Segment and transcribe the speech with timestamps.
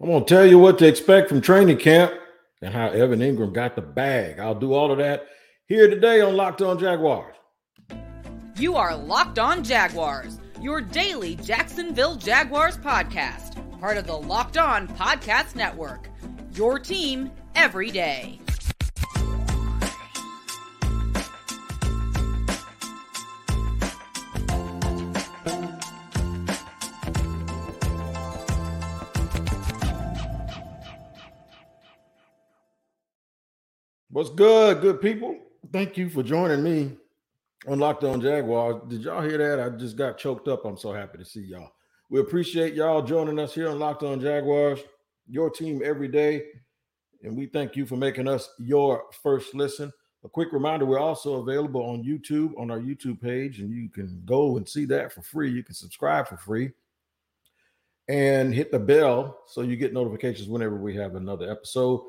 [0.00, 2.12] I'm going to tell you what to expect from training camp
[2.62, 4.38] and how Evan Engram got the bag.
[4.38, 5.26] I'll do all of that
[5.66, 7.34] here today on Locked On Jaguars.
[8.56, 14.86] You are Locked On Jaguars, your daily Jacksonville Jaguars podcast, part of the Locked On
[14.86, 16.08] Podcast Network.
[16.54, 18.40] Your team every day.
[34.18, 35.38] What's good, good people?
[35.72, 36.96] Thank you for joining me
[37.68, 38.82] on Locked On Jaguars.
[38.88, 39.60] Did y'all hear that?
[39.60, 40.64] I just got choked up.
[40.64, 41.70] I'm so happy to see y'all.
[42.10, 44.80] We appreciate y'all joining us here on Locked On Jaguars,
[45.28, 46.46] your team every day.
[47.22, 49.92] And we thank you for making us your first listen.
[50.24, 54.20] A quick reminder we're also available on YouTube, on our YouTube page, and you can
[54.24, 55.48] go and see that for free.
[55.48, 56.72] You can subscribe for free
[58.08, 62.00] and hit the bell so you get notifications whenever we have another episode.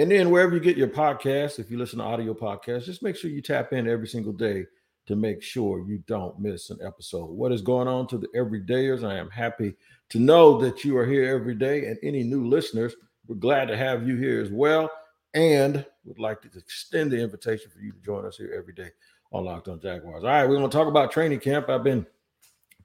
[0.00, 3.16] And then wherever you get your podcast, if you listen to audio podcasts, just make
[3.16, 4.64] sure you tap in every single day
[5.04, 7.26] to make sure you don't miss an episode.
[7.26, 9.06] What is going on to the everydayers?
[9.06, 9.76] I am happy
[10.08, 11.84] to know that you are here every day.
[11.84, 12.94] And any new listeners,
[13.26, 14.90] we're glad to have you here as well.
[15.34, 18.88] And would like to extend the invitation for you to join us here every day
[19.32, 20.24] on Locked On Jaguars.
[20.24, 21.68] All right, we're going to talk about training camp.
[21.68, 22.06] I've been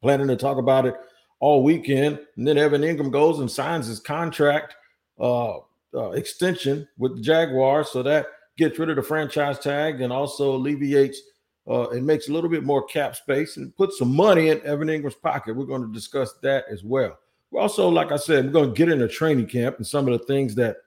[0.02, 0.96] planning to talk about it
[1.40, 2.20] all weekend.
[2.36, 4.76] And then Evan Engram goes and signs his contract.
[5.18, 5.60] Uh,
[5.96, 10.56] uh, extension with the Jaguars, so that gets rid of the franchise tag and also
[10.56, 11.20] alleviates
[11.68, 14.88] uh, it makes a little bit more cap space and puts some money in Evan
[14.88, 15.56] Engram's pocket.
[15.56, 17.18] We're going to discuss that as well.
[17.50, 20.18] We're also, like I said, we're going to get into training camp and some of
[20.20, 20.78] the things that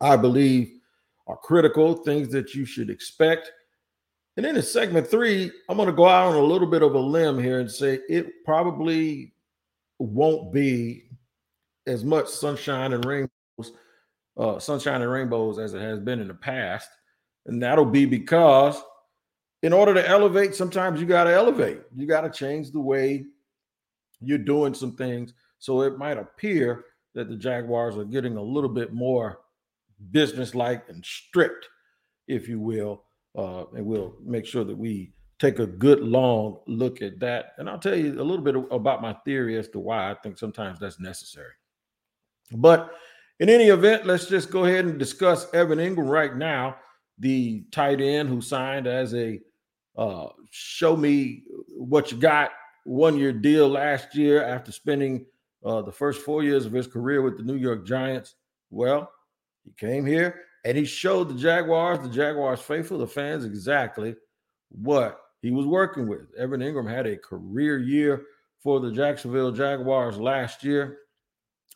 [0.00, 0.70] I believe
[1.26, 3.50] are critical, things that you should expect.
[4.36, 6.94] And then in segment three, I'm going to go out on a little bit of
[6.94, 9.32] a limb here and say it probably
[9.98, 11.04] won't be
[11.86, 13.72] as much sunshine and rainbows
[14.36, 16.88] uh, sunshine and rainbows as it has been in the past.
[17.46, 18.82] And that'll be because
[19.62, 21.80] in order to elevate, sometimes you got to elevate.
[21.94, 23.24] You got to change the way
[24.20, 25.32] you're doing some things.
[25.58, 26.84] So it might appear
[27.14, 29.40] that the Jaguars are getting a little bit more
[30.10, 31.66] businesslike and strict,
[32.28, 33.04] if you will.
[33.36, 37.52] Uh, and we'll make sure that we take a good long look at that.
[37.58, 40.38] And I'll tell you a little bit about my theory as to why I think
[40.38, 41.52] sometimes that's necessary.
[42.52, 42.92] But
[43.40, 46.76] in any event, let's just go ahead and discuss Evan Engram right now,
[47.18, 49.40] the tight end who signed as a
[49.96, 52.50] uh, show me what you got
[52.84, 55.26] one year deal last year after spending
[55.64, 58.34] uh, the first four years of his career with the New York Giants.
[58.70, 59.10] Well,
[59.64, 64.14] he came here and he showed the Jaguars, the Jaguars faithful, the fans exactly
[64.70, 66.34] what he was working with.
[66.38, 68.24] Evan Engram had a career year
[68.62, 70.98] for the Jacksonville Jaguars last year.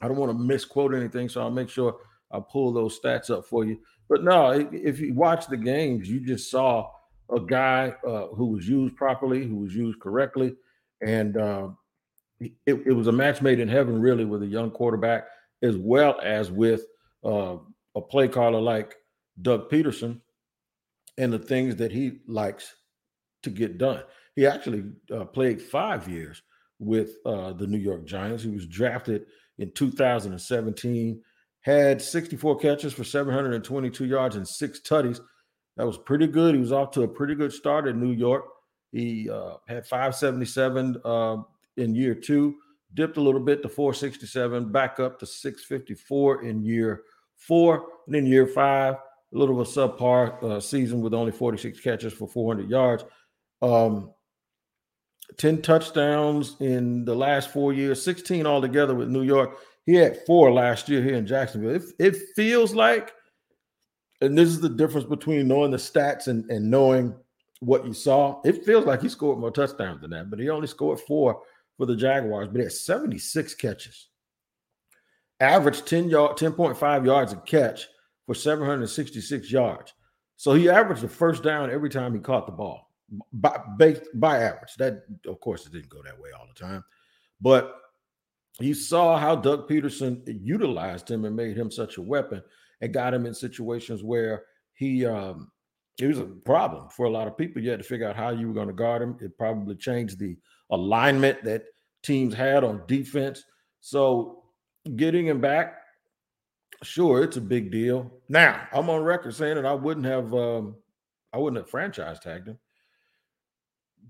[0.01, 1.97] I don't want to misquote anything, so I'll make sure
[2.31, 3.79] I pull those stats up for you.
[4.09, 6.91] But no, if you watch the games, you just saw
[7.31, 10.57] a guy uh, who was used properly, who was used correctly,
[11.01, 11.69] and uh,
[12.41, 15.27] it, it, was a match made in heaven, really, with a young quarterback
[15.63, 16.87] as well as with
[17.25, 17.57] uh,
[17.95, 18.97] a play caller like
[19.43, 20.21] Doug Pederson
[21.19, 22.75] and the things that he likes
[23.43, 24.03] to get done.
[24.37, 24.85] He actually
[25.15, 26.43] uh, played five years
[26.79, 28.43] with uh, the New York Giants.
[28.43, 29.27] He was drafted
[29.61, 31.23] in 2017.
[31.61, 35.21] Had 64 catches for 722 yards and six tutties.
[35.77, 36.55] That was pretty good.
[36.55, 38.45] He was off to a pretty good start in New York.
[38.93, 41.37] He uh, had 577 uh,
[41.77, 42.57] in year two,
[42.95, 47.03] dipped a little bit to 467, back up to 654 in year
[47.37, 47.87] four.
[48.07, 52.13] And in year five, a little of a subpar uh, season with only 46 catches
[52.13, 53.05] for 400 yards.
[53.63, 54.13] Um,
[55.39, 59.59] 10 touchdowns in the last four years, 16 altogether with New York.
[59.87, 61.77] He had four last year here in Jacksonville.
[61.77, 63.13] It, it feels like,
[64.21, 67.15] and this is the difference between knowing the stats and, and knowing
[67.61, 68.41] what you saw.
[68.45, 71.43] It feels like he scored more touchdowns than that, but he only scored four
[71.77, 74.09] for the Jaguars, but he had 76 catches.
[75.41, 77.89] Averaged 10 yard, 10.5 yards a catch
[78.27, 79.95] for 766 yards.
[80.37, 82.90] So he averaged a first down every time he caught the ball
[83.33, 84.75] by based by average.
[84.79, 86.85] That of course it didn't go that way all the time,
[87.41, 87.77] but
[88.59, 92.43] you saw how Doug Pederson utilized him and made him such a weapon
[92.81, 95.51] and got him in situations where he um
[96.01, 97.63] it was a problem for a lot of people.
[97.63, 99.19] You had to figure out how you were going to guard him.
[99.21, 100.37] It probably changed the
[100.71, 101.65] alignment that
[102.03, 103.45] teams had on defense.
[103.81, 104.45] So
[104.97, 105.77] getting him back,
[106.83, 108.11] sure, it's a big deal.
[108.29, 110.77] Now I'm on record saying that I wouldn't have um
[111.33, 112.59] I wouldn't have franchise tagged him.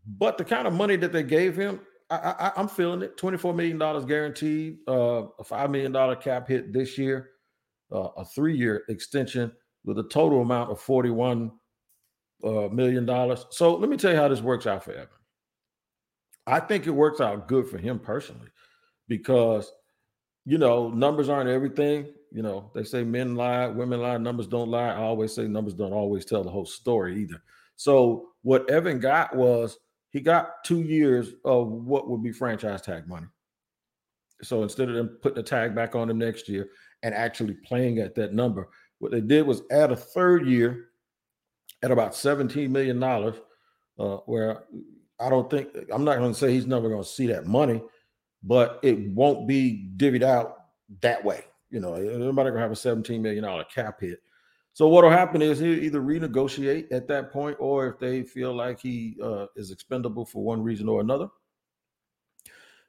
[0.07, 3.17] But the kind of money that they gave him, I, am feeling it.
[3.17, 7.31] $24 million guaranteed, uh, a $5 million cap hit this year,
[7.93, 9.53] uh, a three year extension
[9.85, 11.53] with a total amount of 41
[12.45, 13.47] uh, million dollars.
[13.51, 15.09] So let me tell you how this works out for Evan.
[16.47, 18.49] I think it works out good for him personally
[19.09, 19.71] because,
[20.45, 22.13] you know, numbers aren't everything.
[22.33, 24.89] You know, they say men lie, women lie, numbers don't lie.
[24.89, 27.43] I always say numbers don't always tell the whole story either.
[27.81, 29.79] So what Evan got was
[30.11, 33.29] he got two years of what would be franchise tag money.
[34.43, 36.69] So instead of them putting the tag back on him next year
[37.03, 38.69] and actually playing at that number,
[38.99, 40.89] what they did was add a third year
[41.83, 44.65] at about $17 million, uh, where
[45.19, 47.81] I don't think, I'm not going to say he's never going to see that money,
[48.43, 50.57] but it won't be divvied out
[51.01, 51.45] that way.
[51.71, 54.21] You know, everybody gonna have a $17 million cap hit.
[54.81, 58.81] So what'll happen is he'll either renegotiate at that point, or if they feel like
[58.81, 61.29] he uh, is expendable for one reason or another,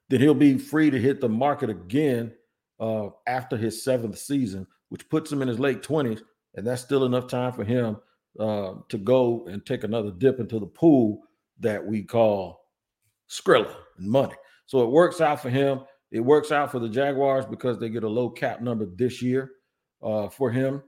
[0.08, 2.32] then he'll be free to hit the market again
[2.80, 6.24] uh, after his seventh season, which puts him in his late twenties,
[6.56, 7.98] and that's still enough time for him
[8.40, 11.20] uh, to go and take another dip into the pool
[11.60, 12.70] that we call
[13.30, 14.36] Skrilla and money.
[14.66, 15.82] So it works out for him.
[16.10, 19.52] It works out for the Jaguars because they get a low cap number this year
[20.02, 20.84] uh, for him.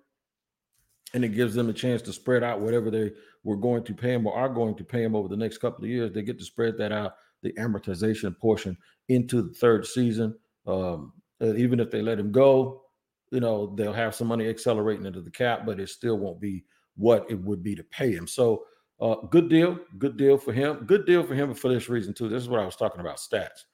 [1.14, 3.12] And it gives them a chance to spread out whatever they
[3.44, 5.84] were going to pay him or are going to pay him over the next couple
[5.84, 6.12] of years.
[6.12, 7.14] They get to spread that out,
[7.44, 8.78] the amortization portion,
[9.10, 10.36] into the third season.
[10.66, 12.84] Um, even if they let him go,
[13.32, 16.64] you know, they'll have some money accelerating into the cap, but it still won't be
[16.96, 18.28] what it would be to pay him.
[18.28, 18.64] So,
[19.02, 20.86] uh, good deal, good deal for him.
[20.86, 22.30] Good deal for him for this reason, too.
[22.30, 23.66] This is what I was talking about stats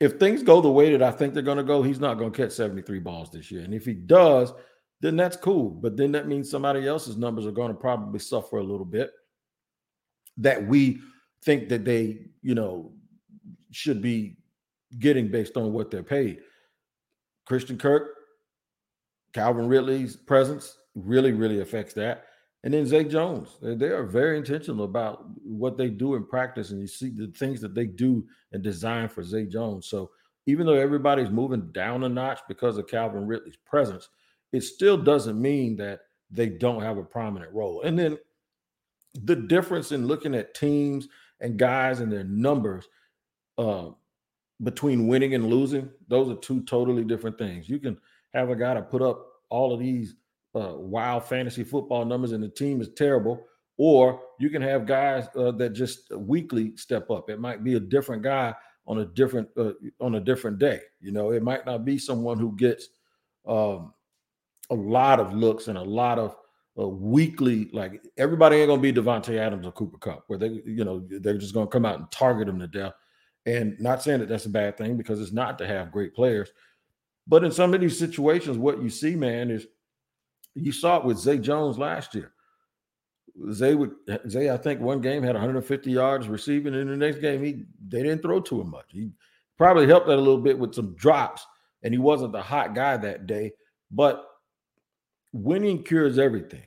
[0.00, 2.30] if things go the way that I think they're going to go, he's not going
[2.30, 3.62] to catch 73 balls this year.
[3.62, 4.52] And if he does,
[5.00, 5.70] then that's cool.
[5.70, 9.12] But then that means somebody else's numbers are going to probably suffer a little bit
[10.38, 11.00] that we
[11.42, 12.92] think that they, you know,
[13.70, 14.36] should be
[14.98, 16.40] getting based on what they're paid.
[17.46, 18.08] Christian Kirk,
[19.32, 22.26] Calvin Ridley's presence really, really affects that.
[22.64, 26.80] And then Zay Jones, they, are very intentional about what they do in practice, and
[26.80, 29.86] you see the things that they do and design for Zay Jones.
[29.86, 30.10] So
[30.46, 34.08] even though everybody's moving down a notch because of Calvin Ridley's presence,
[34.56, 36.00] it still doesn't mean that
[36.30, 37.82] they don't have a prominent role.
[37.82, 38.18] And then
[39.14, 41.08] the difference in looking at teams
[41.40, 42.86] and guys and their numbers
[43.58, 43.90] uh,
[44.62, 47.68] between winning and losing, those are two totally different things.
[47.68, 47.98] You can
[48.34, 50.14] have a guy to put up all of these
[50.54, 55.28] uh, wild fantasy football numbers and the team is terrible, or you can have guys
[55.36, 57.28] uh, that just weekly step up.
[57.28, 58.54] It might be a different guy
[58.86, 60.80] on a different uh, on a different day.
[61.00, 62.88] You know, it might not be someone who gets
[63.46, 63.92] um,
[64.70, 66.36] a lot of looks and a lot of
[66.78, 67.70] uh, weekly.
[67.72, 71.38] Like everybody ain't gonna be Davante Adams or Cooper Kupp, where they you know they're
[71.38, 72.92] just gonna come out and target them to death.
[73.46, 76.50] And not saying that that's a bad thing because it's not to have great players,
[77.26, 79.66] but in some of these situations, what you see, man, is
[80.54, 82.32] you saw it with Zay Jones last year.
[83.52, 83.92] Zay would
[84.28, 88.02] Zay, I think one game had 150 yards receiving, and the next game he they
[88.02, 88.86] didn't throw to him much.
[88.88, 89.10] He
[89.58, 91.46] probably helped that a little bit with some drops,
[91.82, 93.52] and he wasn't the hot guy that day.
[93.90, 94.26] But
[95.36, 96.62] winning cures everything.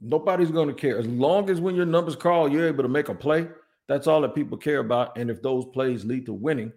[0.00, 3.08] Nobody's going to care as long as when your numbers call, you're able to make
[3.08, 3.48] a play.
[3.88, 5.18] That's all that people care about.
[5.18, 6.72] And if those plays lead to winning,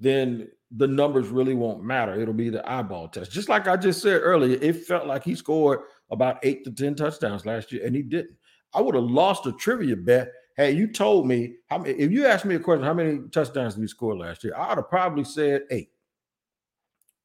[0.00, 2.20] then the numbers really won't matter.
[2.20, 3.30] It'll be the eyeball test.
[3.30, 6.96] Just like I just said earlier, it felt like he scored about eight to 10
[6.96, 8.36] touchdowns last year, and he didn't.
[8.72, 12.26] I would have lost a trivia bet had you told me how many, if you
[12.26, 14.54] asked me a question, how many touchdowns did he score last year?
[14.56, 15.90] I would have probably said eight.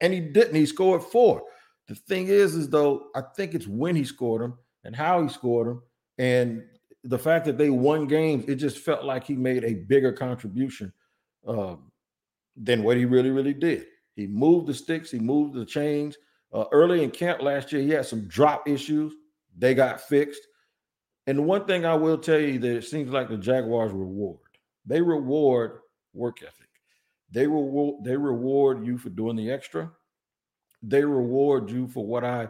[0.02, 0.56] And he didn't.
[0.56, 1.44] He scored four.
[1.90, 5.28] The thing is, is though, I think it's when he scored them and how he
[5.28, 5.82] scored them.
[6.20, 6.64] And
[7.04, 10.94] the fact that they won games, it just felt like he made a bigger contribution
[11.48, 11.92] um,
[12.56, 13.88] than what he really, really did.
[14.16, 16.16] He moved the sticks, he moved the chains.
[16.54, 19.14] Uh, early in camp last year, he had some drop issues.
[19.58, 20.42] They got fixed.
[21.26, 24.40] And the one thing I will tell you that it seems like the Jaguars reward.
[24.86, 25.80] They reward
[26.14, 26.70] work ethic.
[27.32, 29.92] They reward they reward you for doing the extra.
[30.82, 32.50] They reward you for what I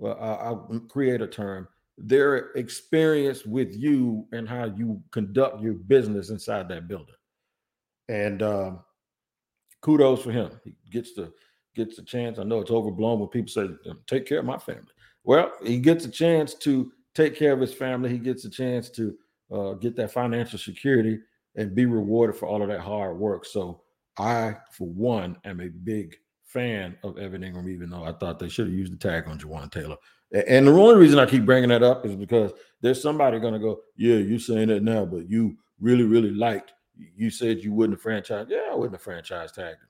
[0.00, 1.68] well, I'll create a term.
[1.98, 7.14] Their experience with you and how you conduct your business inside that building.
[8.08, 8.80] And um,
[9.82, 10.58] kudos for him.
[10.64, 11.32] He gets the
[11.76, 12.38] gets a chance.
[12.38, 13.68] I know it's overblown when people say,
[14.06, 14.88] "Take care of my family."
[15.22, 18.08] Well, he gets a chance to take care of his family.
[18.08, 19.14] He gets a chance to
[19.52, 21.18] uh, get that financial security
[21.56, 23.44] and be rewarded for all of that hard work.
[23.44, 23.82] So,
[24.18, 26.16] I, for one, am a big
[26.52, 29.38] fan of Evan Engram, even though I thought they should have used the tag on
[29.38, 29.96] Jawaan Taylor.
[30.32, 33.58] And the only reason I keep bringing that up is because there's somebody going to
[33.58, 36.72] go, "Yeah, you're saying that now, but you really, really liked
[37.16, 38.46] You said you wouldn't franchise.
[38.48, 39.88] Yeah, I wouldn't have franchise tagged him.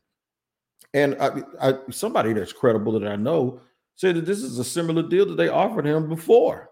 [0.95, 3.61] And I, I, somebody that's credible that I know
[3.97, 6.71] said that this is a similar deal that they offered him before.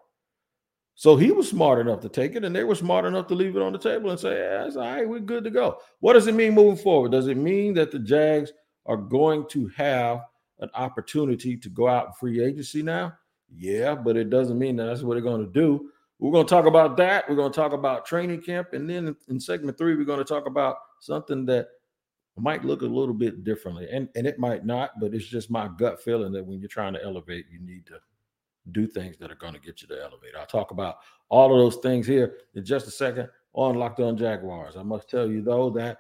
[0.95, 3.55] So he was smart enough to take it, and they were smart enough to leave
[3.55, 5.79] it on the table and say, yeah, all right, we're good to go.
[6.01, 7.13] What does it mean moving forward?
[7.13, 8.53] Does it mean that the Jags
[8.89, 10.23] are going to have
[10.59, 13.13] an opportunity to go out in free agency now?
[13.55, 15.91] Yeah, but it doesn't mean that that's what they're going to do.
[16.19, 17.29] We're going to talk about that.
[17.29, 18.73] We're going to talk about training camp.
[18.73, 21.69] And then in segment three, we're going to talk about something that
[22.37, 23.89] might look a little bit differently.
[23.91, 26.95] And, and it might not, but it's just my gut feeling that when you're trying
[26.95, 28.01] to elevate, you need to
[28.73, 30.35] do things that are going to get you to elevate.
[30.39, 30.97] I'll talk about
[31.29, 34.77] all of those things here in just a second on Locked On Jaguars.
[34.77, 35.99] I must tell you, though, that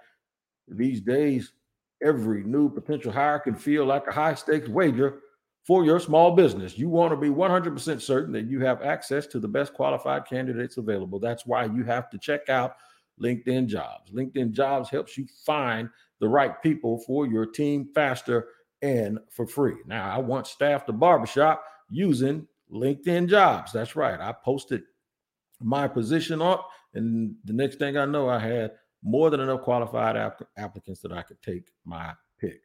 [0.67, 1.53] these days,
[2.03, 5.21] every new potential hire can feel like a high stakes wager
[5.67, 6.79] for your small business.
[6.79, 10.79] You want to be 100% certain that you have access to the best qualified candidates
[10.79, 11.19] available.
[11.19, 12.77] That's why you have to check out
[13.23, 14.11] LinkedIn Jobs.
[14.13, 15.91] LinkedIn Jobs helps you find
[16.21, 18.49] the right people for your team faster
[18.83, 19.77] and for free.
[19.87, 23.73] Now, I want staff the barbershop using LinkedIn Jobs.
[23.73, 24.21] That's right.
[24.21, 24.83] I posted
[25.61, 30.17] my position up, and the next thing I know, I had more than enough qualified
[30.17, 32.63] app- applicants that I could take my pick.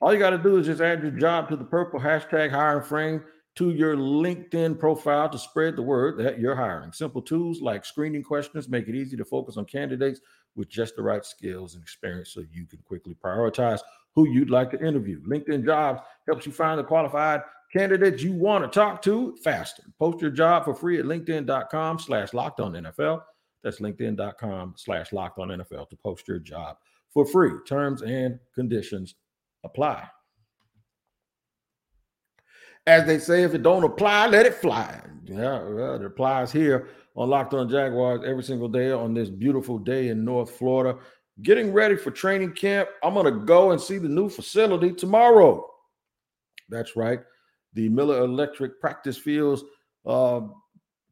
[0.00, 2.82] All you got to do is just add your job to the purple hashtag hiring
[2.82, 3.22] frame
[3.54, 6.92] to your LinkedIn profile to spread the word that you're hiring.
[6.92, 10.20] Simple tools like screening questions make it easy to focus on candidates
[10.56, 13.80] with just the right skills and experience so you can quickly prioritize
[14.14, 15.20] who you'd like to interview.
[15.26, 17.42] LinkedIn Jobs helps you find the qualified
[17.72, 19.82] candidates you want to talk to faster.
[19.98, 23.22] Post your job for free at linkedin.com slash locked on NFL.
[23.62, 26.76] That's linkedin.com slash locked on NFL to post your job
[27.12, 27.52] for free.
[27.66, 29.14] Terms and conditions
[29.64, 30.08] apply.
[32.86, 35.00] As they say, if it don't apply, let it fly.
[35.24, 39.78] Yeah, well, it applies here on Locked On Jaguars every single day on this beautiful
[39.78, 40.98] day in North Florida.
[41.42, 42.88] Getting ready for training camp.
[43.02, 45.68] I'm going to go and see the new facility tomorrow.
[46.68, 47.20] That's right.
[47.74, 49.62] The Miller Electric practice fields
[50.04, 50.40] uh,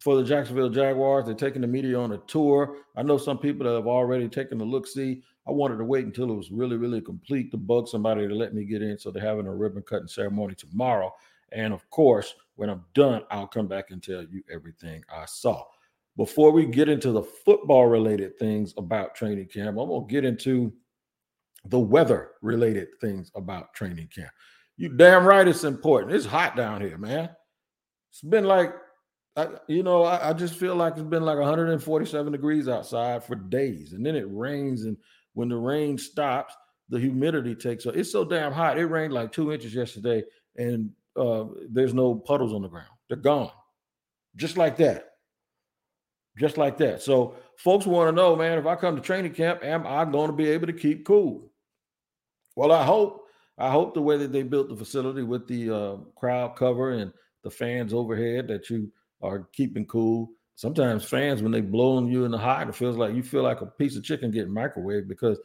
[0.00, 1.26] for the Jacksonville Jaguars.
[1.26, 2.78] They're taking the media on a tour.
[2.96, 5.22] I know some people that have already taken a look see.
[5.46, 8.54] I wanted to wait until it was really, really complete to bug somebody to let
[8.54, 8.98] me get in.
[8.98, 11.14] So they're having a ribbon cutting ceremony tomorrow.
[11.52, 15.64] And of course, when I'm done, I'll come back and tell you everything I saw.
[16.16, 20.24] Before we get into the football related things about training camp, I'm going to get
[20.24, 20.72] into
[21.66, 24.30] the weather related things about training camp.
[24.76, 26.14] You damn right it's important.
[26.14, 27.30] It's hot down here, man.
[28.10, 28.74] It's been like,
[29.40, 33.34] I, you know, I, I just feel like it's been like 147 degrees outside for
[33.34, 33.92] days.
[33.92, 34.84] And then it rains.
[34.84, 34.96] And
[35.34, 36.54] when the rain stops,
[36.88, 37.96] the humidity takes up.
[37.96, 38.78] It's so damn hot.
[38.78, 40.24] It rained like two inches yesterday.
[40.56, 42.88] And uh, there's no puddles on the ground.
[43.08, 43.50] They're gone,
[44.36, 45.06] just like that.
[46.38, 47.02] Just like that.
[47.02, 50.28] So, folks want to know, man, if I come to training camp, am I going
[50.28, 51.52] to be able to keep cool?
[52.56, 53.26] Well, I hope.
[53.58, 57.12] I hope the way that they built the facility with the uh, crowd cover and
[57.44, 58.90] the fans overhead that you
[59.22, 60.30] are keeping cool.
[60.56, 63.42] Sometimes fans, when they blow on you in the hot, it feels like you feel
[63.42, 65.38] like a piece of chicken getting microwaved because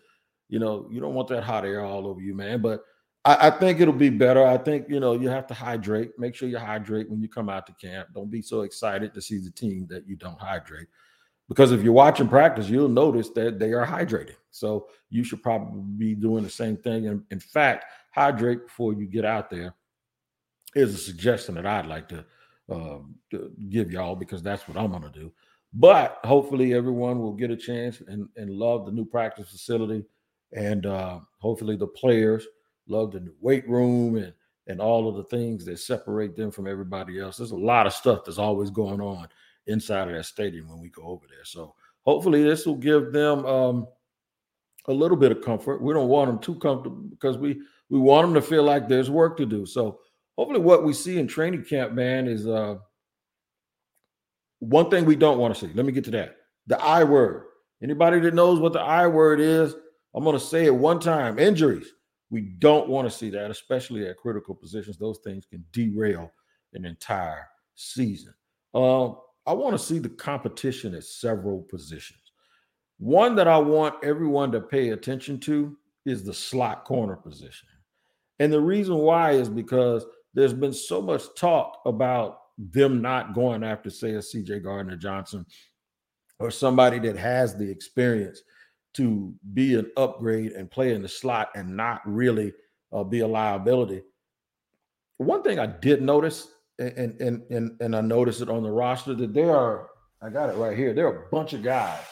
[0.50, 2.62] you know you don't want that hot air all over you, man.
[2.62, 2.82] But
[3.24, 4.46] I, I, think it'll be better.
[4.46, 6.12] I think you know you have to hydrate.
[6.18, 8.10] Make sure you hydrate when you come out to camp.
[8.14, 10.88] Don't be so excited to see the team that you don't hydrate.
[11.48, 14.36] Because if you're watching practice, you'll notice that they are hydrating.
[14.52, 17.08] So you should probably be doing the same thing.
[17.08, 19.76] And in fact, hydrate before you get out there
[20.74, 22.26] is a suggestion that I'd like to,
[22.72, 22.98] uh,
[23.70, 25.32] give y'all because that's what I'm going to do.
[25.74, 30.06] But hopefully, everyone will get a chance and, and love the new practice facility.
[30.54, 32.48] And uh, hopefully, the players
[32.88, 34.34] love the new weight room and
[34.68, 37.38] and all of the things that separate them from everybody else.
[37.38, 39.28] There's a lot of stuff that's always going on
[39.68, 41.44] inside of that stadium when we go over there.
[41.44, 43.88] So hopefully this will give them um,
[44.88, 45.82] a little bit of comfort.
[45.82, 49.12] We don't want them too comfortable because we we want them to feel like there's
[49.12, 49.66] work to do.
[49.66, 50.00] So
[50.38, 52.76] hopefully what we see in training camp, man, is uh,
[54.60, 55.74] one thing we don't want to see.
[55.74, 56.38] Let me get to that.
[56.68, 57.46] The I word.
[57.84, 59.76] Anybody that knows what the I word is,
[60.16, 61.40] I'm going to say it one time.
[61.40, 61.88] Injuries.
[62.30, 64.98] We don't want to see that, especially at critical positions.
[64.98, 66.32] Those things can derail
[66.74, 68.34] an entire season.
[68.74, 69.12] Uh,
[69.46, 72.20] I want to see the competition at several positions.
[72.98, 77.68] One that I want everyone to pay attention to is the slot corner position.
[78.40, 83.64] And the reason why is because there's been so much talk about them not going
[83.64, 85.46] after, say, a CJ Gardner Johnson
[86.40, 88.42] or somebody that has the experience
[88.94, 92.54] to be an upgrade and play in the slot and not really
[92.94, 94.04] uh, be a liability.
[95.18, 99.14] One thing I did notice, and and and and I noticed it on the roster
[99.16, 99.90] that there are.
[100.22, 100.94] I got it right here.
[100.94, 102.04] There are a bunch of guys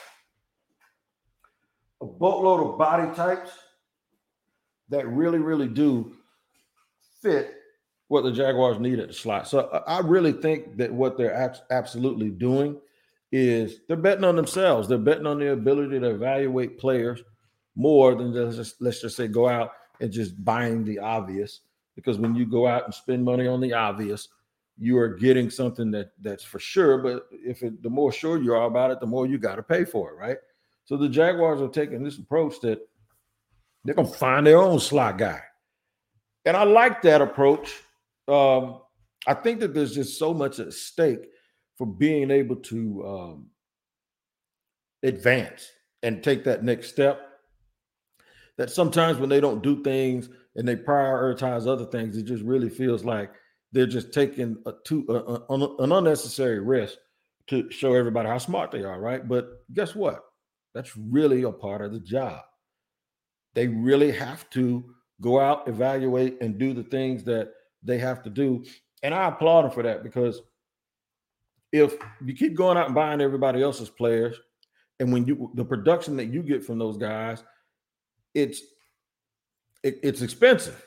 [2.03, 3.51] a boatload of body types
[4.89, 6.13] that really, really do
[7.21, 7.55] fit
[8.13, 9.47] what the Jaguars need at the slot.
[9.47, 12.79] So uh, I really think that what they're absolutely doing
[13.31, 14.87] is they're betting on themselves.
[14.87, 17.23] They're betting on their ability to evaluate players
[17.75, 21.61] more than just let's just say go out and just buying the obvious.
[21.95, 24.27] Because when you go out and spend money on the obvious,
[24.77, 26.99] you are getting something that that's for sure.
[26.99, 29.63] But if it, the more sure you are about it, the more you got to
[29.63, 30.37] pay for it, right?
[30.85, 32.87] So the Jaguars are taking this approach that
[33.83, 35.41] they're gonna find their own slot guy,
[36.45, 37.73] and I like that approach.
[38.27, 38.79] Um,
[39.27, 41.25] I think that there's just so much at stake
[41.77, 43.47] for being able to um,
[45.03, 45.69] advance
[46.01, 47.19] and take that next step.
[48.57, 52.69] That sometimes when they don't do things and they prioritize other things, it just really
[52.69, 53.31] feels like
[53.71, 56.97] they're just taking a too a, a, an unnecessary risk
[57.47, 59.27] to show everybody how smart they are, right?
[59.27, 60.23] But guess what?
[60.73, 62.41] That's really a part of the job.
[63.55, 64.83] They really have to
[65.21, 67.51] go out, evaluate, and do the things that
[67.83, 68.63] they have to do.
[69.01, 70.41] And I applaud them for that because
[71.71, 74.39] if you keep going out and buying everybody else's players,
[74.99, 77.43] and when you the production that you get from those guys,
[78.33, 78.61] it's
[79.83, 80.85] it, it's expensive.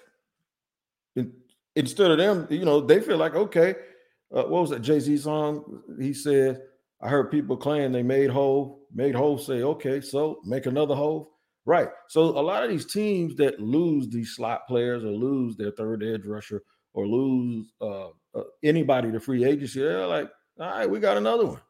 [1.75, 3.75] Instead of them, you know, they feel like okay,
[4.35, 5.83] uh, what was that Jay Z song?
[6.01, 6.63] He said,
[7.03, 11.33] "I heard people claim they made whole, made whole say, okay, so make another whole."
[11.67, 11.89] Right.
[12.09, 16.05] So a lot of these teams that lose these slot players or lose their third
[16.05, 16.63] edge rusher
[16.97, 21.45] or lose uh, uh, anybody to free agency, they're like, all right, we got another
[21.45, 21.61] one.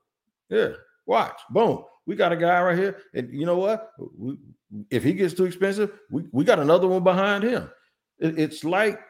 [0.49, 0.69] Yeah,
[1.05, 1.85] watch, boom.
[2.07, 2.99] We got a guy right here.
[3.13, 3.91] And you know what?
[4.17, 4.39] We,
[4.89, 7.69] if he gets too expensive, we, we got another one behind him.
[8.21, 9.01] It, it's like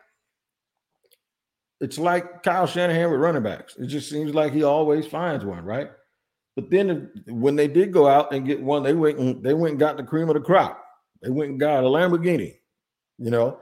[1.83, 3.77] it's like Kyle Shanahan with running backs.
[3.77, 5.91] It just seems like he always finds one, right?
[6.55, 9.73] But then when they did go out and get one, they went and they went
[9.73, 10.83] and got the cream of the crop.
[11.21, 12.55] They went and got a Lamborghini.
[13.19, 13.59] You know,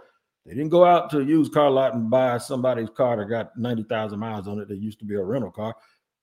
[0.47, 3.57] they didn't go out to a used car lot and buy somebody's car that got
[3.59, 5.75] 90,000 miles on it that used to be a rental car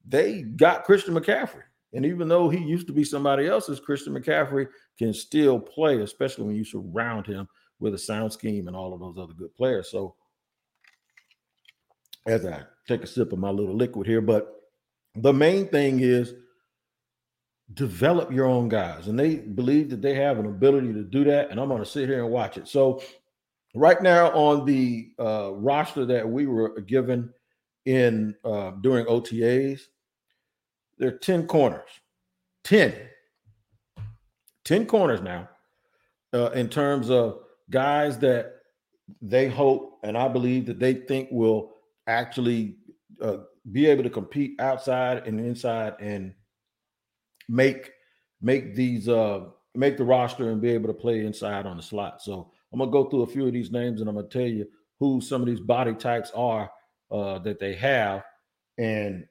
[0.07, 1.63] they got Christian McCaffrey.
[1.93, 6.45] And even though he used to be somebody else's, Christian McCaffrey can still play, especially
[6.45, 7.47] when you surround him
[7.79, 9.89] with a sound scheme and all of those other good players.
[9.91, 10.15] So,
[12.25, 14.55] as I take a sip of my little liquid here, but
[15.15, 16.33] the main thing is
[17.73, 19.07] develop your own guys.
[19.07, 21.49] And they believe that they have an ability to do that.
[21.49, 22.67] And I'm going to sit here and watch it.
[22.67, 23.01] So,
[23.73, 27.33] right now on the uh, roster that we were given
[27.85, 29.81] in uh, during OTAs.
[30.97, 31.89] There are 10 corners.
[32.63, 32.93] 10.
[34.65, 35.49] 10 corners now
[36.33, 38.57] uh, in terms of guys that
[39.21, 41.73] they hope and I believe that they think will
[42.07, 42.77] actually
[43.21, 43.37] uh,
[43.71, 46.33] be able to compete outside and inside and
[47.49, 47.91] make
[48.41, 49.41] make these uh
[49.75, 52.21] make the roster and be able to play inside on the slot.
[52.21, 54.67] So I'm gonna go through a few of these names and I'm gonna tell you
[54.99, 56.71] who some of these body types are
[57.11, 58.23] uh, that they have
[58.77, 59.25] and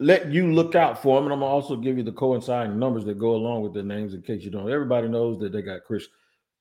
[0.00, 1.24] let you look out for them.
[1.24, 4.14] And I'm gonna also give you the coinciding numbers that go along with the names
[4.14, 4.70] in case you don't.
[4.70, 6.06] Everybody knows that they got Chris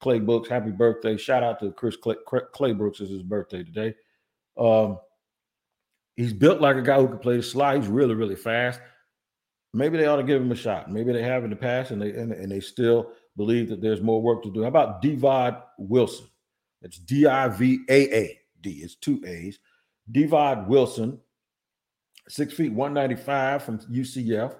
[0.01, 0.47] Claybrooks.
[0.47, 1.17] Happy birthday!
[1.17, 3.01] Shout out to Chris Clay, Claybrooks.
[3.01, 3.95] Is his birthday today.
[4.57, 4.99] Um,
[6.15, 7.81] he's built like a guy who can play the slide.
[7.81, 8.79] He's really, really fast.
[9.73, 10.91] Maybe they ought to give him a shot.
[10.91, 14.01] Maybe they have in the past, and they and, and they still believe that there's
[14.01, 14.61] more work to do.
[14.61, 16.27] How about Divaad Wilson?
[16.81, 18.81] It's D I V A A D.
[18.83, 19.59] It's two A's.
[20.11, 21.19] Divaad Wilson,
[22.27, 24.55] six feet 195 from UCF.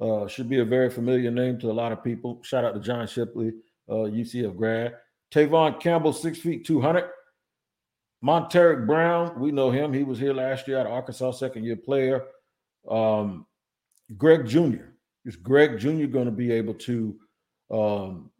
[0.00, 2.40] Uh, should be a very familiar name to a lot of people.
[2.42, 3.52] Shout out to John Shipley,
[3.88, 4.94] uh, UCF grad.
[5.30, 7.08] Tevaughn Campbell, six feet 200.
[8.24, 9.92] Montaric Brown, we know him.
[9.92, 12.24] He was here last year at Arkansas, second year player.
[12.88, 13.46] Um,
[14.16, 14.84] Greg Jr.
[15.24, 16.06] Is Greg Jr.
[16.06, 17.16] going to be able to
[17.70, 18.30] um,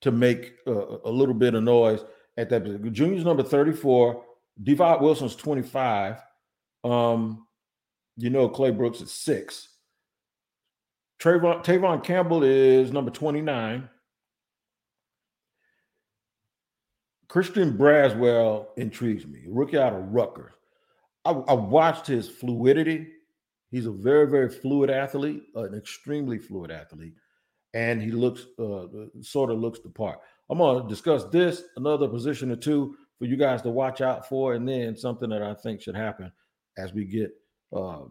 [0.00, 2.04] to make uh, a little bit of noise
[2.36, 2.94] at that position?
[2.94, 4.24] Junior's number 34.
[4.62, 6.22] Divaad Wilson's 25.
[6.84, 7.46] Um,
[8.16, 9.68] you know, Claybrooks is six.
[11.20, 13.88] Trayvon, Tevaughn Campbell is number 29.
[17.28, 19.44] Christian Braswell intrigues me.
[19.48, 20.52] Rookie out of Rutgers.
[21.24, 23.08] I, I, watched his fluidity.
[23.70, 27.14] He's a very, very fluid athlete, an extremely fluid athlete,
[27.74, 28.86] and he looks uh,
[29.20, 30.20] sort of looks the part.
[30.48, 34.54] I'm to discuss this, another position or two for you guys to watch out for,
[34.54, 36.32] and then something that I think should happen
[36.78, 37.32] as we get
[37.74, 38.02] uh,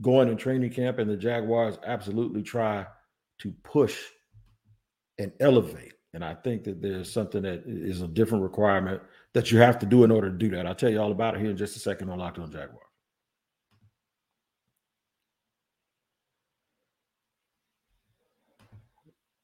[0.00, 2.86] going in training camp, and the Jaguars absolutely try
[3.38, 3.96] to push
[5.18, 5.92] and elevate.
[6.14, 9.02] And I think that there's something that is a different requirement
[9.34, 10.66] that you have to do in order to do that.
[10.66, 12.80] I'll tell you all about it here in just a second on Locked On Jaguars.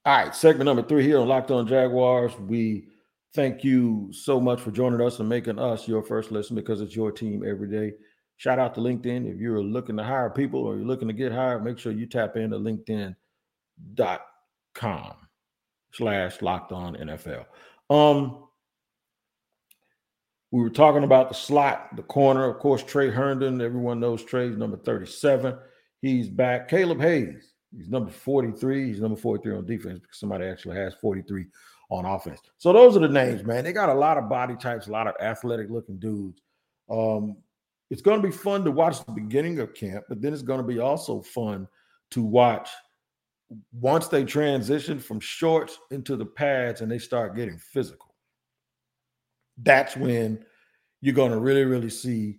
[0.04, 2.36] All right, segment number three here on Locked On Jaguars.
[2.36, 2.88] We
[3.34, 6.96] thank you so much for joining us and making us your first listen because it's
[6.96, 7.92] your team every day.
[8.36, 9.32] Shout out to LinkedIn.
[9.32, 12.06] If you're looking to hire people or you're looking to get hired, make sure you
[12.06, 13.14] tap into LinkedIn.com
[15.92, 17.44] slash locked on NFL.
[17.88, 18.48] Um,
[20.50, 22.50] we were talking about the slot, the corner.
[22.50, 23.60] Of course, Tre Herndon.
[23.60, 25.56] Everyone knows Tre's number 37.
[26.00, 26.68] He's back.
[26.68, 27.51] Kaleb Hayes.
[27.76, 28.88] He's number 43.
[28.88, 31.46] He's number 43 on defense because somebody actually has 43
[31.90, 32.40] on offense.
[32.58, 33.64] So those are the names, man.
[33.64, 36.40] They got a lot of body types, a lot of athletic looking dudes.
[36.90, 37.37] Um,
[37.90, 40.61] it's going to be fun to watch the beginning of camp, but then it's going
[40.61, 41.68] to be also fun
[42.11, 42.70] to watch
[43.72, 48.12] once they transition from shorts into the pads and they start getting physical
[49.58, 50.44] that's when
[51.00, 52.38] you're going to really, really see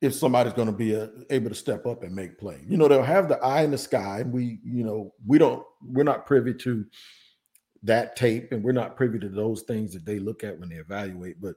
[0.00, 2.60] if somebody's going to be a, uh, able to step up and make play.
[2.66, 6.04] You know, they'll have the eye in the sky, we, you know, we don't, we're
[6.04, 6.86] not privy to
[7.82, 10.76] that tape, and we're not privy to those things that they look at when they
[10.76, 11.40] evaluate.
[11.40, 11.56] But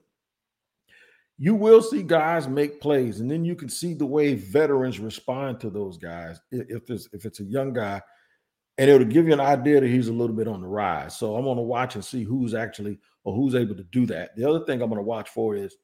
[1.38, 5.60] you will see guys make plays, and then you can see the way veterans respond
[5.60, 6.40] to those guys.
[6.50, 8.00] If it's if it's a young guy,
[8.78, 11.16] and it'll give you an idea that he's a little bit on the rise.
[11.16, 14.36] So I'm going to watch and see who's actually or who's able to do that.
[14.36, 15.76] The other thing I'm going to watch for is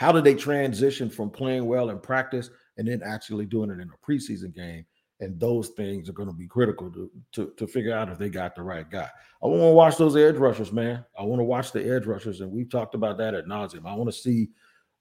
[0.00, 3.90] how do they transition from playing well in practice and then actually doing it in
[3.90, 4.86] a preseason game?
[5.20, 8.30] And those things are going to be critical to, to, to figure out if they
[8.30, 9.10] got the right guy.
[9.42, 11.04] I want to watch those edge rushers, man.
[11.18, 13.84] I want to watch the edge rushers, and we've talked about that at nauseum.
[13.84, 14.48] I want to see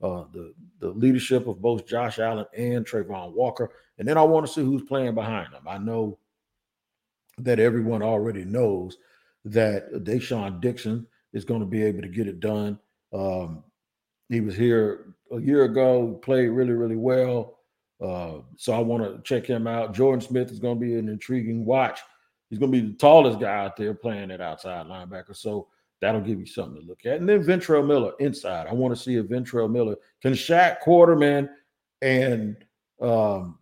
[0.04, 4.48] uh, the the leadership of both Josh Allen and Travon Walker, and then I want
[4.48, 5.66] to see who's playing behind them.
[5.66, 6.20] I know
[7.38, 8.98] that everyone already knows
[9.46, 12.78] that De'Shaan Dixon is going to be able to get it done.
[13.14, 13.64] Um,
[14.30, 17.60] he was here a year ago, played really, really well.
[18.02, 19.94] Uh, so I want to check him out.
[19.94, 22.00] Jordan Smith is going to be an intriguing watch.
[22.50, 25.36] He's going to be the tallest guy out there playing at outside linebacker.
[25.36, 25.68] So
[26.02, 27.20] that'll give you something to look at.
[27.20, 28.68] And then Ventrell Miller inside.
[28.68, 31.50] I want to see if Ventrell Miller can Shaq Quarterman
[32.02, 32.56] and
[33.02, 33.60] um,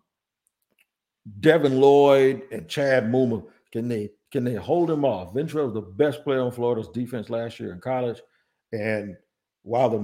[1.39, 5.33] Devin Lloyd and Chad Muma can they can they hold him off?
[5.33, 8.21] Ventrell was the best player on Florida's defense last year in college,
[8.71, 9.15] and
[9.63, 9.99] while the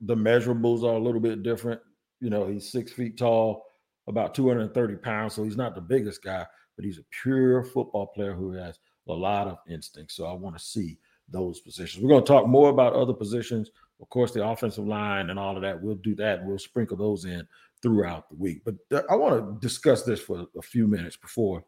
[0.00, 1.80] the measurables are a little bit different,
[2.20, 3.64] you know, he's six feet tall,
[4.06, 6.44] about 230 pounds, so he's not the biggest guy,
[6.76, 8.78] but he's a pure football player who has
[9.08, 10.12] a lot of instinct.
[10.12, 12.02] So I want to see those positions.
[12.02, 15.56] We're going to talk more about other positions, of course, the offensive line and all
[15.56, 15.80] of that.
[15.80, 16.44] We'll do that.
[16.44, 17.46] We'll sprinkle those in
[17.82, 18.62] throughout the week.
[18.64, 18.74] But
[19.10, 21.64] I want to discuss this for a few minutes before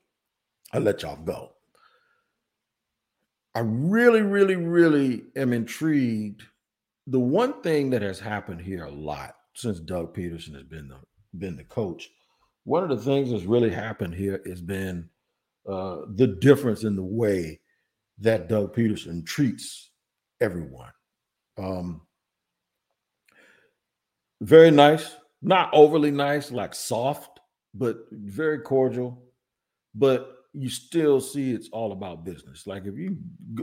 [0.73, 1.53] I let y'all go.
[3.55, 6.43] I really, really, really am intrigued.
[7.07, 10.99] The one thing that has happened here a lot since Doug Pederson has been the
[11.39, 12.11] been the coach,
[12.65, 15.09] one of the things that's really happened here has been
[15.69, 17.61] uh, the difference in the way
[18.19, 19.91] that Doug Pederson treats
[20.41, 20.93] everyone.
[21.59, 22.03] Um,
[24.41, 27.41] very nice, not overly nice, like soft,
[27.75, 29.23] but very cordial.
[29.95, 32.67] But you still see it's all about business.
[32.67, 33.19] Like if you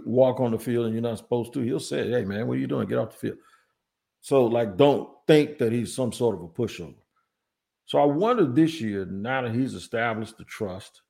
[0.06, 2.60] walk on the field and you're not supposed to, he'll say, "Hey man, what are
[2.60, 2.88] you doing?
[2.88, 3.38] Get off the field."
[4.22, 6.96] So like, don't think that he's some sort of a pushover.
[7.86, 11.02] So I wonder this year, now that he's established the trust,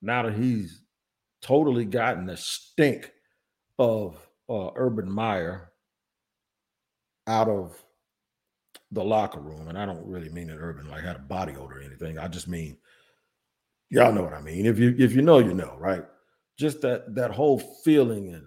[0.00, 0.82] now that he's
[1.42, 3.12] totally gotten the stink
[3.78, 4.16] of
[4.48, 5.72] uh, Urban Meyer
[7.26, 7.84] out of
[8.92, 11.78] the locker room, and I don't really mean that Urban like had a body odor
[11.78, 12.18] or anything.
[12.18, 12.78] I just mean
[13.90, 14.66] Y'all know what I mean.
[14.66, 16.04] If you if you know, you know, right?
[16.58, 18.46] Just that that whole feeling and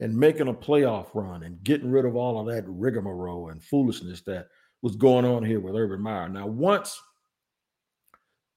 [0.00, 4.20] and making a playoff run and getting rid of all of that rigmarole and foolishness
[4.22, 4.48] that
[4.82, 6.28] was going on here with Urban Meyer.
[6.28, 7.00] Now, once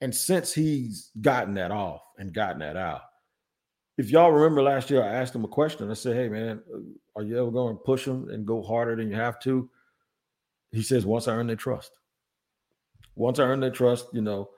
[0.01, 3.01] and since he's gotten that off and gotten that out,
[3.97, 5.89] if y'all remember last year, I asked him a question.
[5.89, 6.79] I said, "Hey, man, uh,
[7.19, 9.69] are you ever going to push them and go harder than you have to?"
[10.71, 11.91] He says, "Once I earn their trust.
[13.15, 14.49] Once I earn their trust, you know,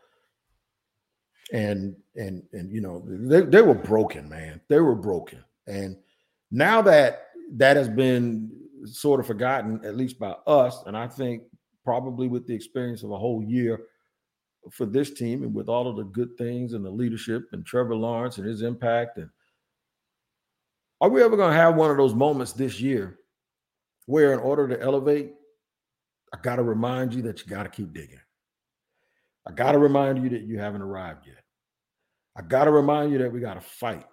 [1.54, 4.62] and and and you know they, they were broken man.
[4.68, 5.44] They were broken.
[5.68, 5.98] And
[6.52, 8.52] now that that has been
[8.86, 11.44] sort of forgotten at least by us and i think
[11.84, 13.82] probably with the experience of a whole year
[14.72, 17.96] for this team and with all of the good things and the leadership and trevor
[17.96, 19.30] lawrence and his impact and
[21.00, 23.20] are we ever going to have one of those moments this year
[24.06, 25.34] where in order to elevate
[26.34, 28.20] i got to remind you that you got to keep digging
[29.48, 31.44] I got to remind you that you haven't arrived yet.
[32.36, 34.06] I got to remind you that we got to fight.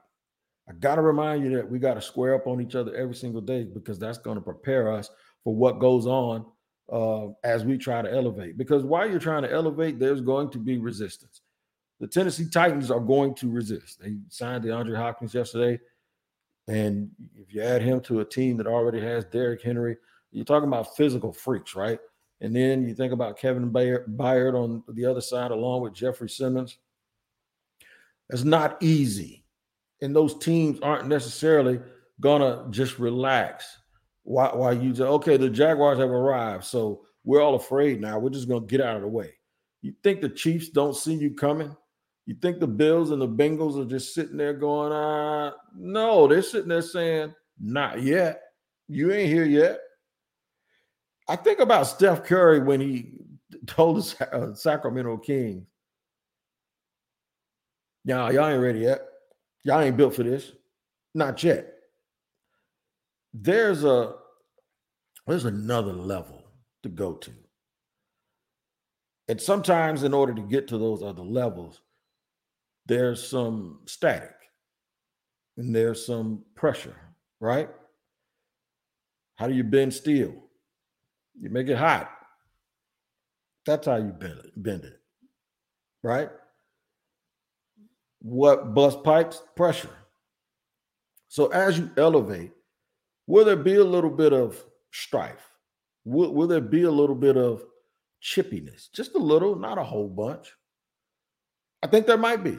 [0.68, 3.14] I got to remind you that we got to square up on each other every
[3.14, 5.10] single day because that's going to prepare us
[5.42, 6.46] for what goes on
[6.90, 8.56] uh, as we try to elevate.
[8.56, 11.42] Because while you're trying to elevate, there's going to be resistance.
[12.00, 14.00] the Tennessee Titans are going to resist.
[14.00, 15.80] They signed DeAndre Hopkins yesterday.
[16.68, 19.96] And if you add him to a team that already has Derrick Henry,
[20.30, 21.98] you're talking about physical freaks, right?
[22.40, 26.78] And then you think about Kevin Byard on the other side, along with Jeffrey Simmons.
[28.30, 29.44] It's not easy.
[30.02, 31.80] And those teams aren't necessarily
[32.20, 33.78] gonna just relax
[34.24, 36.64] while, while you say, okay, the Jaguars have arrived.
[36.64, 38.18] So we're all afraid now.
[38.18, 39.34] We're just gonna get out of the way.
[39.82, 41.74] You think the Chiefs don't see you coming?
[42.26, 46.42] You think the Bills and the Bengals are just sitting there going, uh, no, they're
[46.42, 48.40] sitting there saying, not yet.
[48.88, 49.78] You ain't here yet.
[51.28, 53.12] I think about Steph Curry when he
[53.66, 55.66] told the uh, Sacramento Kings,
[58.04, 59.00] y'all, y'all ain't ready yet.
[59.64, 60.52] Y'all ain't built for this.
[61.14, 61.72] Not yet.
[63.32, 64.14] There's a
[65.26, 66.44] there's another level
[66.82, 67.32] to go to.
[69.28, 71.80] And sometimes in order to get to those other levels,
[72.86, 74.34] there's some static
[75.56, 76.96] and there's some pressure,
[77.40, 77.70] right?
[79.36, 80.43] How do you bend steel?
[81.40, 82.10] You make it hot.
[83.66, 85.00] That's how you bend it, bend it.
[86.02, 86.30] Right?
[88.20, 89.42] What bust pipes?
[89.56, 89.90] Pressure.
[91.28, 92.52] So as you elevate,
[93.26, 95.50] will there be a little bit of strife?
[96.04, 97.64] Will, will there be a little bit of
[98.22, 98.90] chippiness?
[98.92, 100.52] Just a little, not a whole bunch.
[101.82, 102.58] I think there might be.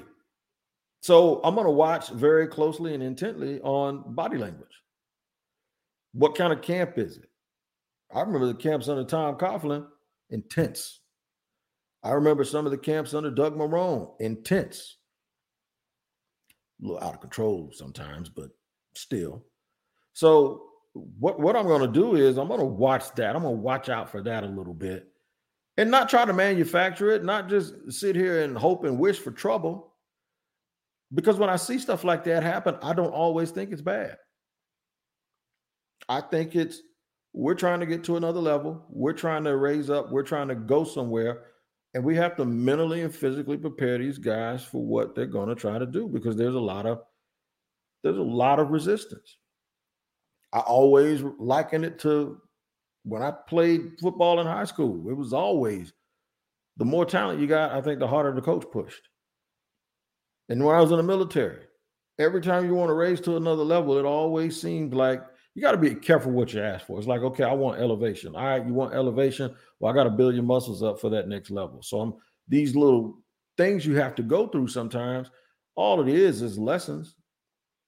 [1.01, 4.81] So I'm going to watch very closely and intently on body language.
[6.13, 7.29] What kind of camp is it?
[8.13, 9.85] I remember the camps under Tom Coughlin,
[10.29, 11.01] intense.
[12.03, 14.97] I remember some of the camps under Doug Marrone, intense.
[16.81, 18.51] A little out of control sometimes, but
[18.93, 19.43] still.
[20.13, 20.63] So
[20.93, 23.35] what, what I'm going to do is I'm going to watch that.
[23.35, 25.07] I'm going to watch out for that a little bit
[25.77, 29.31] and not try to manufacture it, not just sit here and hope and wish for
[29.31, 29.93] trouble.
[31.13, 34.17] Because when I see stuff like that happen, I don't always think it's bad.
[36.07, 36.81] I think it's
[37.37, 38.85] we're trying to get to another level.
[38.89, 40.09] We're trying to raise up.
[40.09, 41.41] We're trying to go somewhere.
[41.93, 45.55] And we have to mentally and physically prepare these guys for what they're going to
[45.55, 47.01] try to do because there's a lot of
[48.03, 49.37] there's a lot of resistance.
[50.53, 52.39] I always liken it to
[53.03, 55.09] when I played football in high school.
[55.09, 55.91] It was always
[56.77, 59.09] the more talent you got, I think the harder the coach pushed.
[60.47, 61.63] And when I was in the military,
[62.17, 65.21] every time you want to raise to another level, it always seemed like
[65.55, 66.99] you got to be careful what you ask for.
[66.99, 68.35] It's like, okay, I want elevation.
[68.35, 69.55] All right, you want elevation.
[69.79, 71.81] Well, I got to build your muscles up for that next level.
[71.81, 72.13] So I'm
[72.49, 73.17] these little
[73.57, 75.29] things you have to go through sometimes.
[75.75, 77.15] All it is is lessons.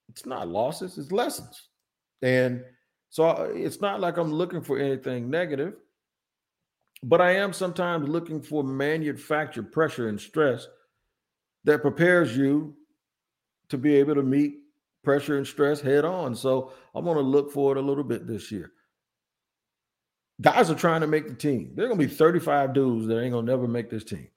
[0.09, 1.67] It's not losses, it's lessons.
[2.21, 2.63] And
[3.09, 5.73] so uh, it's not like I'm looking for anything negative,
[7.03, 10.67] but I am sometimes looking for manufactured pressure and stress
[11.65, 12.75] that prepares you
[13.67, 14.59] to be able to meet
[15.07, 16.35] pressure and stress head on.
[16.35, 18.73] So I'm going to look for it a little bit this year.
[20.41, 21.71] Guys are trying to make the team.
[21.73, 24.27] There are going to be 35 dudes that ain't going to never make this team.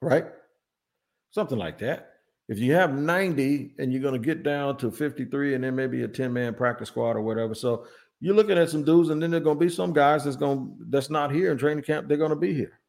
[0.00, 0.24] Right?
[1.32, 2.14] Something like that.
[2.48, 6.02] If you have 90 and you're going to get down to 53 and then maybe
[6.02, 7.54] a 10 man practice squad or whatever.
[7.54, 7.84] So
[8.20, 10.78] you're looking at some dudes and then there's going to be some guys that's going
[10.88, 12.08] that's not here in training camp.
[12.08, 12.80] They're going to be here.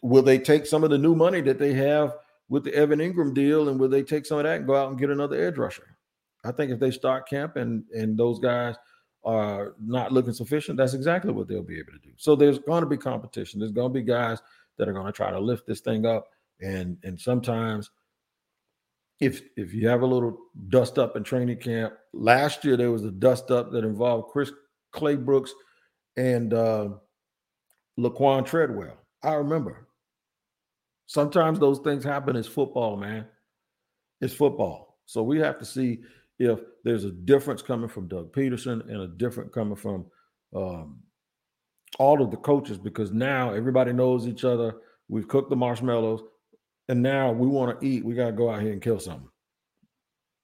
[0.00, 2.14] Will they take some of the new money that they have
[2.48, 4.90] with the Evan Engram deal, and will they take some of that and go out
[4.90, 5.96] and get another edge rusher?
[6.44, 8.76] I think if they start camp and and those guys
[9.24, 12.12] are not looking sufficient, that's exactly what they'll be able to do.
[12.16, 13.60] So there's going to be competition.
[13.60, 14.40] There's going to be guys
[14.78, 16.28] that are going to try to lift this thing up,
[16.60, 17.90] and and sometimes
[19.20, 23.04] if if you have a little dust up in training camp, last year there was
[23.04, 24.52] a dust up that involved Chris
[24.94, 25.50] Claybrooks
[26.16, 26.88] and uh,
[27.98, 28.96] Laquan Treadwell.
[29.22, 29.87] I remember.
[31.08, 32.36] Sometimes those things happen.
[32.36, 33.24] It's football, man.
[34.20, 34.98] It's football.
[35.06, 36.00] So we have to see
[36.38, 40.04] if there's a difference coming from Doug Pederson and a different coming from
[40.54, 41.00] um,
[41.98, 44.76] all of the coaches because now everybody knows each other.
[45.08, 46.22] We've cooked the marshmallows,
[46.90, 48.04] and now we want to eat.
[48.04, 49.30] We got to go out here and kill something.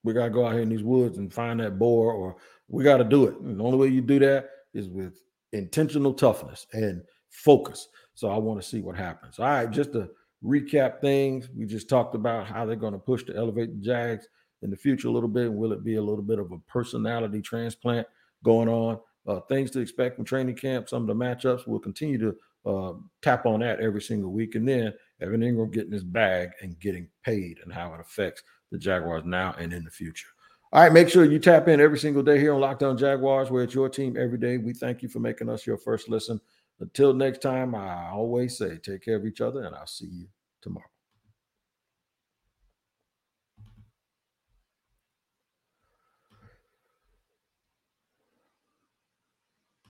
[0.03, 2.37] We got to go out here in these woods and find that boar, or
[2.69, 3.39] we got to do it.
[3.41, 5.21] And the only way you do that is with
[5.53, 7.89] intentional toughness and focus.
[8.15, 9.39] So I want to see what happens.
[9.39, 10.09] All right, just to
[10.45, 14.29] recap things, we just talked about how they're going to push to elevate the Jags
[14.63, 15.53] in the future a little bit.
[15.53, 18.07] Will it be a little bit of a personality transplant
[18.45, 18.99] going on?
[19.27, 21.67] Uh, things to expect from training camp, some of the matchups.
[21.67, 22.37] We'll continue to
[22.71, 24.55] uh, tap on that every single week.
[24.55, 28.79] And then Evan Engram getting his bag and getting paid and how it affects the
[28.79, 30.29] Jaguars now and in the future.
[30.73, 33.49] All right, make sure you tap in every single day here on Locked On Jaguars,
[33.51, 34.59] where it's your team every day.
[34.59, 36.41] We thank you for making us your first listen.
[36.81, 40.27] Until next time, I always say take care of each other, and I'll see you
[40.65, 40.94] tomorrow.